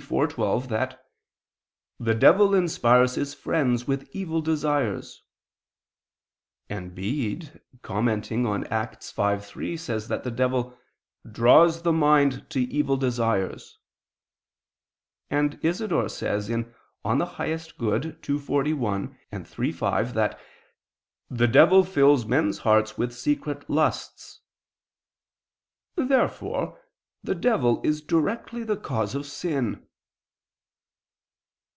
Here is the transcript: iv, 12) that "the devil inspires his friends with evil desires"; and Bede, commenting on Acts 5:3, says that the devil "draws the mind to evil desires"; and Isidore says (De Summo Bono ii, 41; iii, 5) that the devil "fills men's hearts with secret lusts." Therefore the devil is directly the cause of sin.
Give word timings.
iv, 0.00 0.28
12) 0.28 0.68
that 0.68 1.10
"the 1.98 2.14
devil 2.14 2.54
inspires 2.54 3.16
his 3.16 3.34
friends 3.34 3.88
with 3.88 4.08
evil 4.14 4.40
desires"; 4.40 5.24
and 6.68 6.94
Bede, 6.94 7.60
commenting 7.82 8.46
on 8.46 8.62
Acts 8.68 9.12
5:3, 9.12 9.76
says 9.76 10.06
that 10.06 10.22
the 10.22 10.30
devil 10.30 10.78
"draws 11.28 11.82
the 11.82 11.92
mind 11.92 12.48
to 12.48 12.60
evil 12.60 12.96
desires"; 12.96 13.80
and 15.30 15.58
Isidore 15.64 16.08
says 16.08 16.46
(De 16.46 16.62
Summo 17.04 17.78
Bono 17.82 18.14
ii, 18.28 18.38
41; 18.38 19.18
iii, 19.32 19.72
5) 19.72 20.14
that 20.14 20.38
the 21.28 21.48
devil 21.48 21.82
"fills 21.82 22.24
men's 22.24 22.58
hearts 22.58 22.96
with 22.96 23.12
secret 23.12 23.68
lusts." 23.68 24.42
Therefore 25.96 26.80
the 27.24 27.34
devil 27.34 27.80
is 27.82 28.00
directly 28.00 28.62
the 28.62 28.76
cause 28.76 29.16
of 29.16 29.26
sin. 29.26 29.84